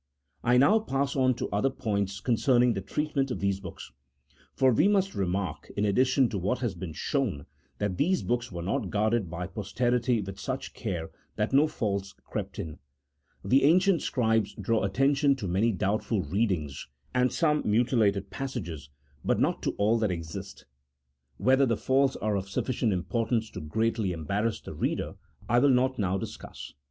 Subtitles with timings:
[0.43, 3.91] I now pass on to other points concerning the treatment of these books.
[4.55, 7.45] For we must remark, in addition to what has been shown,
[7.77, 12.13] that these books were not guarded by pos terity with such care that no faults
[12.25, 12.79] crept in.
[13.45, 18.89] The ancient scribes draw attention to many doubtful readings, and some mutilated passages,
[19.23, 20.65] but not to all that exist:
[21.37, 21.77] whether the 1 See Note 17.
[21.77, 21.77] 140 A THE0L0GIC0 P0LITICAL TREATISE.
[21.77, 21.77] [CHAP.
[21.77, 21.83] IX.
[21.83, 25.13] faults are of sufficient importance to greatly embarrass the reader
[25.47, 26.73] I will not now discuss.